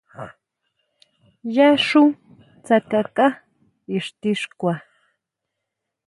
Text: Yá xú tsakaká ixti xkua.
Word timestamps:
Yá 1.55 1.67
xú 1.87 2.03
tsakaká 2.63 3.27
ixti 3.97 4.31
xkua. 4.41 4.75